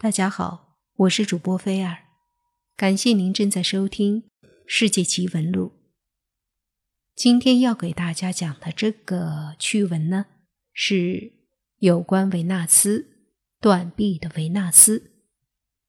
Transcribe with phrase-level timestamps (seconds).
[0.00, 2.04] 大家好，我是主播菲尔，
[2.76, 4.22] 感谢您正在收听
[4.64, 5.66] 《世界奇闻录》。
[7.16, 10.26] 今天要给大家讲的这个趣闻呢，
[10.72, 11.32] 是
[11.80, 13.08] 有关维纳斯
[13.60, 15.10] 断臂的维纳斯。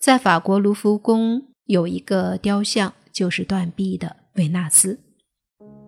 [0.00, 4.98] 在法国卢浮宫有一个雕像，就是断臂的维纳斯。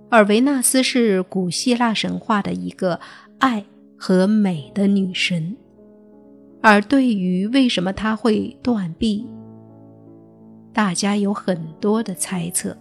[0.08, 3.00] 而维纳斯是古希腊神话的一个
[3.40, 3.66] 爱
[3.98, 5.56] 和美的女神。
[6.66, 9.26] 而对于为什么他会断臂，
[10.72, 12.74] 大家有很多的猜测，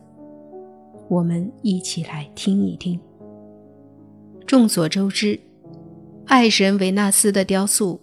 [1.09, 2.97] 我们一起来听一听。
[4.47, 5.37] 众所周知，
[6.27, 7.99] 爱神维纳斯的雕塑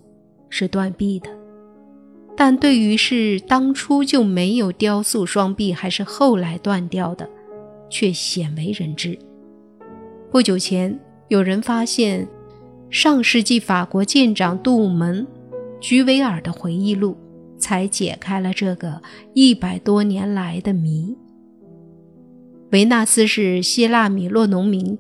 [0.50, 1.30] 是断臂的，
[2.36, 7.26] 但对于是当初就没有雕塑双臂，还是后来断掉的，
[7.88, 9.18] 却鲜为人知。
[10.30, 12.28] 不久前，有人发现
[12.90, 15.26] 上世纪法国舰长杜门。
[15.80, 17.16] 居维尔的回忆录
[17.58, 19.00] 才解开了这个
[19.34, 21.16] 一百多年来的谜。
[22.70, 24.96] 维纳斯是希腊米洛农民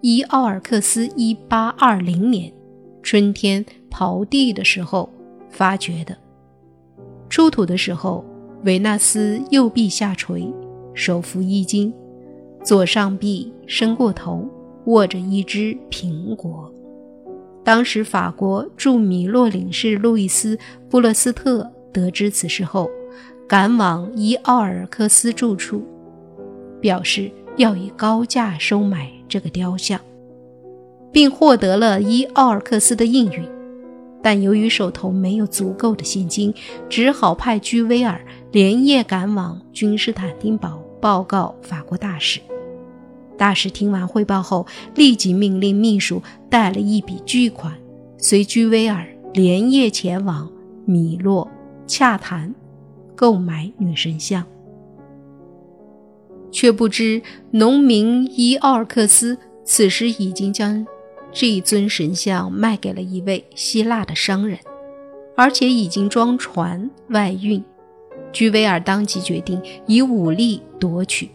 [0.00, 2.50] 伊奥尔克斯一八二零年
[3.02, 5.10] 春天刨地的时候
[5.50, 6.16] 发掘的。
[7.28, 8.24] 出土的时候，
[8.64, 10.50] 维纳斯右臂下垂，
[10.94, 11.92] 手扶衣襟，
[12.64, 14.48] 左上臂伸过头，
[14.86, 16.72] 握着一只苹果。
[17.64, 20.56] 当时，法国驻米洛领事路易斯·
[20.90, 22.90] 布勒斯特得知此事后，
[23.48, 25.84] 赶往伊奥尔克斯住处，
[26.80, 30.00] 表示要以高价收买这个雕像，
[31.12, 33.44] 并获得了伊奥尔克斯的应允。
[34.24, 36.52] 但由于手头没有足够的现金，
[36.88, 42.40] 只好派居威尔连夜赶往君士坦丁堡报告法国大使。
[43.42, 47.76] 大使听完汇报后，立即命令秘书带了一笔巨款，
[48.16, 49.04] 随居威尔
[49.34, 50.48] 连夜前往
[50.84, 51.50] 米洛
[51.84, 52.54] 洽谈
[53.16, 54.46] 购买女神像。
[56.52, 57.20] 却不知
[57.50, 60.86] 农民伊奥尔克斯此时已经将
[61.32, 64.56] 这一尊神像卖给了一位希腊的商人，
[65.36, 67.60] 而且已经装船外运。
[68.32, 71.28] 居威尔当即决定以武力夺取。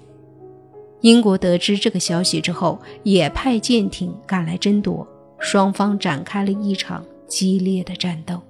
[1.02, 5.08] 英国得知这个消息之后，也派舰艇赶来争夺，
[5.40, 8.42] 双方展开了一场激烈的战斗。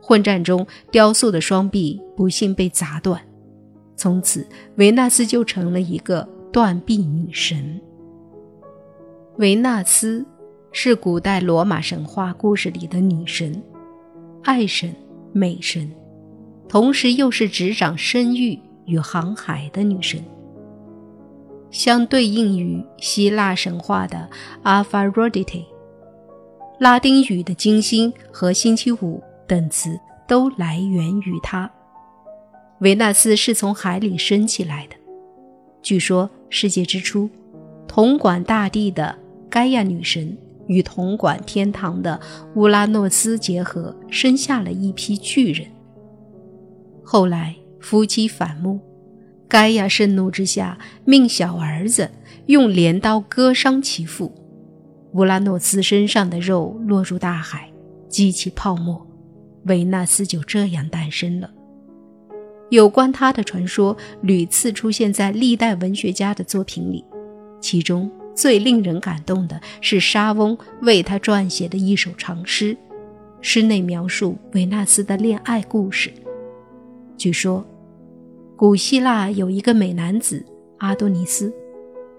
[0.00, 3.20] 混战中，雕塑的双臂不幸被砸断，
[3.96, 7.80] 从此维纳斯就成了一个断臂女神。
[9.38, 10.24] 维纳斯
[10.70, 13.60] 是古代罗马神话故事里的女神，
[14.44, 14.94] 爱神、
[15.32, 15.90] 美神，
[16.68, 18.56] 同时又是执掌生育
[18.86, 20.22] 与航海的女神。
[21.76, 24.30] 相对应于希腊神话的
[24.64, 25.66] Aphrodite，
[26.80, 31.70] 拉丁语的金星和星期五等词都来源于它。
[32.80, 34.96] 维纳斯是从海里升起来的。
[35.82, 37.28] 据说世界之初，
[37.86, 39.14] 统管大地的
[39.50, 40.34] 盖亚女神
[40.68, 42.18] 与统管天堂的
[42.54, 45.68] 乌拉诺斯结合，生下了一批巨人。
[47.04, 48.80] 后来夫妻反目。
[49.48, 52.10] 盖亚盛怒之下，命小儿子
[52.46, 54.34] 用镰刀割伤其父。
[55.12, 57.70] 乌拉诺斯身上的肉落入大海，
[58.08, 59.06] 激起泡沫，
[59.66, 61.50] 维纳斯就这样诞生了。
[62.70, 67.04] 有关他的传说屡次出现在历代文学家的作品里，
[67.60, 72.76] 其中最令人感动的是莎翁为他撰写的一首长诗，
[73.40, 76.12] 诗内描述维纳斯的恋爱故事。
[77.16, 77.64] 据说。
[78.56, 80.42] 古希腊有一个美男子
[80.78, 81.52] 阿多尼斯，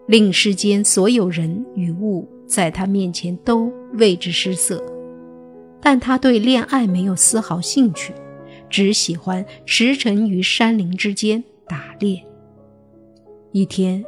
[0.05, 4.79] 令世间所有人与物在他面前都为之失色。
[5.81, 8.13] 但他对恋爱没有丝毫兴趣，
[8.69, 12.23] 只喜欢驰骋于山林之间打猎。
[13.51, 14.05] 一天，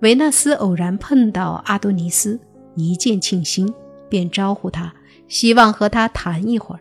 [0.00, 2.40] 维纳斯偶然碰到阿多尼斯，
[2.74, 3.72] 一见倾心，
[4.08, 4.92] 便招呼他，
[5.28, 6.80] 希望和他谈一会儿。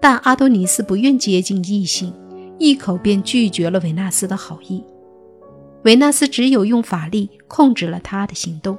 [0.00, 2.10] 但阿多尼斯不愿接近异性。
[2.58, 4.82] 一口便拒绝了维纳斯的好意，
[5.84, 8.76] 维纳斯只有用法力控制了他的行动，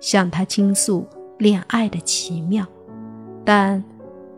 [0.00, 1.06] 向他倾诉
[1.38, 2.66] 恋爱的奇妙。
[3.44, 3.82] 但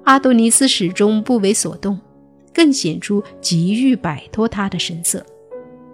[0.04, 1.98] 阿多尼斯始终不为所动，
[2.54, 5.24] 更显出急于摆脱他的神色。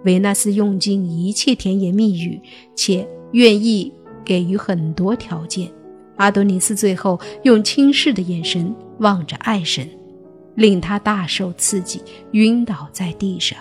[0.05, 2.39] 维纳斯用尽一切甜言蜜语，
[2.75, 3.91] 且愿意
[4.23, 5.69] 给予很多条件。
[6.15, 9.89] 阿多尼斯最后用轻视的眼神望着爱神。
[10.55, 13.57] 令他大受刺激，晕倒在地上。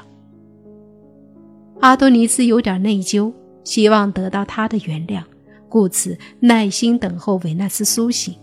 [1.81, 3.33] 阿多尼斯有点内疚，
[3.63, 5.23] 希望得到他的原谅，
[5.69, 8.35] 故此耐心等候维纳斯苏醒。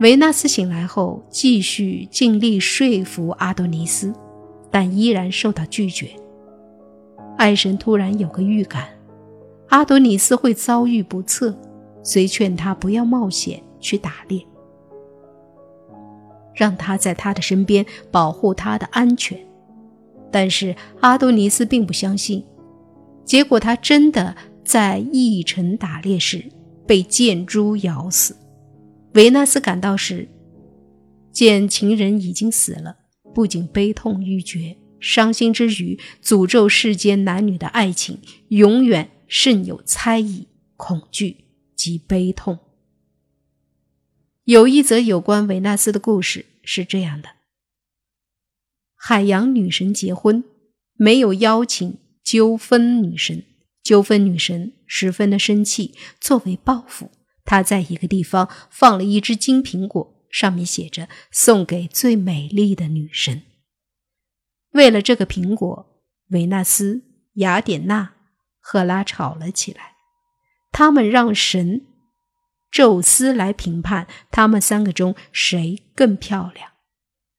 [0.00, 4.12] 维纳斯醒来后，继续尽力说服阿多尼斯，
[4.70, 6.10] 但依然受到拒绝。
[7.38, 8.88] 爱神突然有个预感，
[9.68, 11.56] 阿多尼斯会遭遇不测，
[12.02, 14.44] 遂劝他不要冒险去打猎，
[16.56, 19.38] 让他在他的身边保护他的安全。
[20.32, 22.44] 但是阿多尼斯并不相信，
[23.24, 26.44] 结果他真的在驿城打猎时
[26.86, 28.36] 被箭猪咬死。
[29.14, 30.28] 维纳斯赶到时，
[31.30, 32.96] 见情人已经死了，
[33.34, 38.18] 不仅悲痛欲绝，伤心之余，诅咒世间男女的爱情
[38.48, 41.44] 永远甚有猜疑、恐惧
[41.74, 42.58] 及悲痛。
[44.46, 47.30] 有一则有关维纳斯的故事是这样的：
[48.94, 50.44] 海洋女神结婚，
[50.94, 53.44] 没有邀请纠纷女神，
[53.82, 57.10] 纠纷女神十分的生气，作为报复。
[57.44, 63.42] 她在一个地方放了一只金苹果，上面写着“送给最美丽的女神”。
[64.74, 67.02] 为了这个苹果，维纳斯、
[67.34, 68.14] 雅典娜、
[68.60, 69.96] 赫拉吵了起来。
[70.70, 71.84] 他们让神
[72.76, 76.72] 宙斯来评判他们三个中谁更漂亮。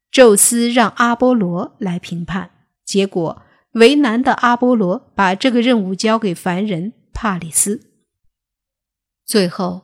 [0.10, 2.50] 宙斯让阿波罗来评判，
[2.84, 3.44] 结果
[3.74, 7.81] 为难的阿波罗把这个任务交给凡人帕里斯。
[9.28, 9.84] 最后。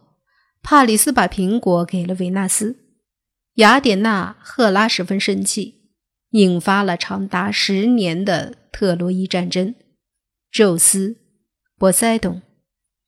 [0.65, 2.77] 帕里斯把苹果给了维纳斯，
[3.55, 5.91] 雅典娜、赫拉十分生气，
[6.29, 9.75] 引发了长达十年的特洛伊战争。
[10.49, 11.17] 宙斯、
[11.77, 12.41] 波塞冬、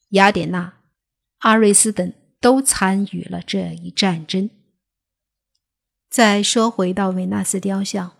[0.10, 0.74] 雅典娜、
[1.40, 4.50] 阿瑞斯等都参与了这一战争。
[6.10, 8.14] 再说回到维纳斯雕像，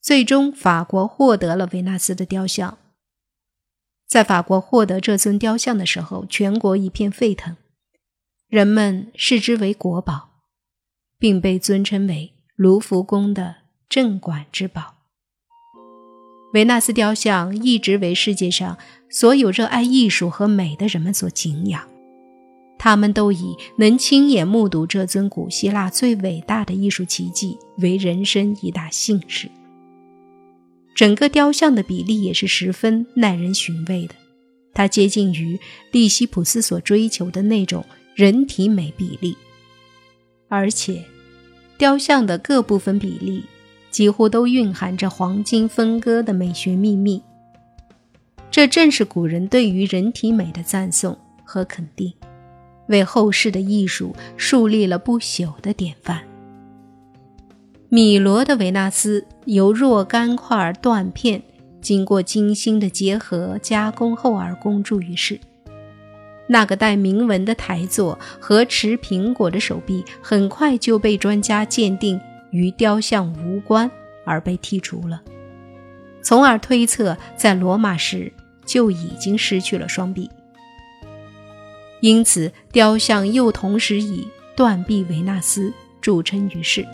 [0.00, 2.78] 最终法国获得了维纳斯的雕像。
[4.06, 7.56] 在法国获得这尊雕像的时候，全国一片沸腾。
[8.48, 10.42] 人们视之为国宝，
[11.18, 13.56] 并被尊称为卢浮宫的
[13.88, 14.96] 镇馆之宝。
[16.52, 18.76] 维纳斯雕像一直为世界上
[19.10, 21.88] 所有热爱艺术和美的人们所敬仰，
[22.84, 29.48] 他们都以能亲眼目睹这尊古希腊最伟大的艺术奇迹为人生一大幸事。
[30.92, 34.16] 整个雕像的比例也是十分耐人寻味的，
[34.74, 35.60] 它接近于
[35.92, 37.84] 利希普斯所追求的那种。
[38.16, 39.36] 人体美比例，
[40.48, 41.02] 而且
[41.78, 43.44] 雕像的各部分比例
[43.90, 47.22] 几乎都蕴含着黄金分割的美学秘密。
[48.50, 52.12] 这正是古人对于人体美的赞颂和肯定，
[52.92, 56.22] 为后世的艺术树立了不朽的典范。
[57.88, 61.42] 米罗的维纳斯由若干块断片
[61.80, 65.38] 经过精心的结合加工后而公诸于世。
[66.46, 73.90] 那个带铭文的台座和持苹果的手臂，很快就被专家鉴定与雕像无关
[74.24, 75.20] 而被剔除了，
[76.22, 78.30] 从而推测在罗马时
[78.66, 80.28] 就已经失去了双臂。
[82.02, 84.26] 因此，雕像又同时以
[84.56, 86.84] 断臂维纳斯著称于世。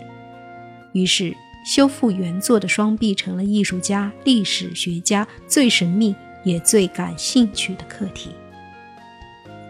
[0.93, 1.35] 于是，
[1.65, 8.29] 修复原作的双臂成了艺术家、历史学家最神秘也最感兴趣的课题。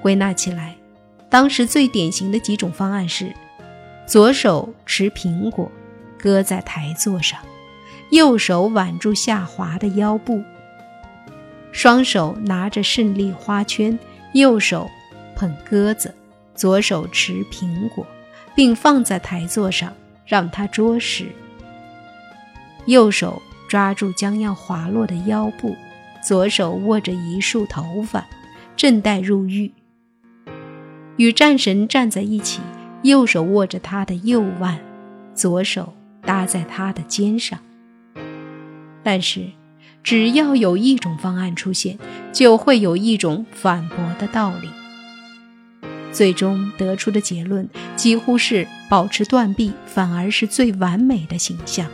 [0.02, 0.76] 归纳起来，
[1.30, 3.34] 当时最典型的几种方案是：
[4.06, 5.72] 左手持苹果，
[6.18, 7.40] 搁在台座上；
[8.12, 10.44] 右手挽住下滑的腰部；
[11.72, 13.98] 双手拿着胜利花圈，
[14.34, 14.90] 右手
[15.40, 16.14] 捧鸽子，
[16.54, 18.06] 左手持苹果，
[18.54, 19.94] 并放在台座上
[20.26, 21.28] 让它啄食；
[22.88, 25.78] 右手抓住将要滑落的腰部，
[26.22, 28.28] 左手握着一束头发，
[28.76, 29.72] 正待入狱。
[31.16, 32.60] 与战神站在一起，
[33.04, 34.78] 右手握着他的右腕，
[35.34, 37.58] 左手搭在他的肩上。
[39.02, 39.48] 但是，
[40.04, 41.98] 只要有一种方案出现，
[42.34, 44.70] 就会有一种反驳的道理。
[46.12, 51.88] 最终得出的结论几乎是保持断臂反而是最完美的形象。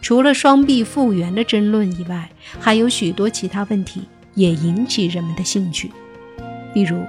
[0.00, 4.02] 除了双臂复原的争论以外，还有许多其他问题
[4.34, 5.90] 也引起人们的兴趣，
[6.72, 7.02] 比如。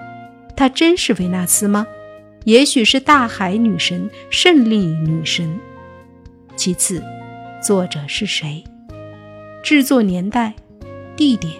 [0.53, 1.87] 她真是维纳斯吗？
[2.43, 5.57] 也许是大海女神、胜利女神。
[6.55, 7.01] 其次，
[7.63, 8.63] 作者是谁？
[9.63, 10.53] 制作年代、
[11.15, 11.51] 地点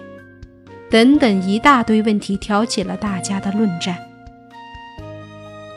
[0.88, 3.98] 等等一大堆问题挑起了大家的论战。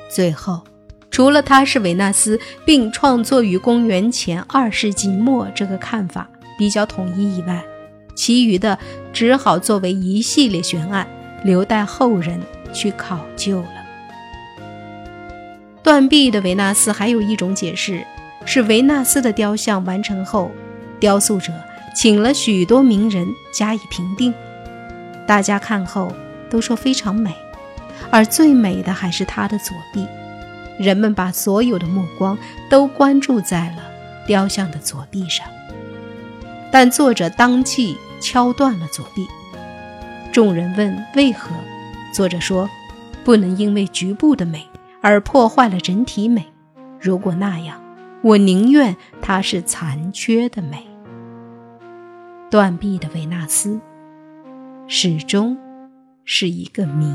[0.09, 0.61] 最后，
[1.09, 7.63] 除了她是维纳斯，并创作于公元前二世纪末这个看法比较统一以外，
[8.15, 8.77] 其余的
[9.11, 11.07] 只好作为一系列悬案，
[11.43, 12.39] 留待后人。
[12.75, 13.69] 去考究了。
[15.81, 18.05] 断臂的维纳斯还有一种解释，
[18.45, 20.51] 是维纳斯的雕像完成后，
[20.99, 21.53] 雕塑者
[21.95, 24.33] 请了许多名人加以评定，
[25.25, 26.11] 大家看后
[26.49, 27.33] 都说非常美，
[28.11, 30.07] 而最美的还是他的左臂。
[30.77, 32.37] 人们把所有的目光
[32.69, 33.83] 都关注在了
[34.27, 35.47] 雕像的左臂上，
[36.71, 39.27] 但作者当即敲断了左臂。
[40.31, 41.55] 众人问为何，
[42.13, 42.69] 作者说
[43.23, 44.67] ：“不能因为局部的美。”
[45.01, 46.51] 而破坏了整体美。
[46.99, 47.79] 如果那样，
[48.23, 50.83] 我宁愿它是残缺的美。
[52.49, 53.79] 断臂的维纳斯，
[54.87, 55.55] 始终
[56.23, 57.13] 是一个谜。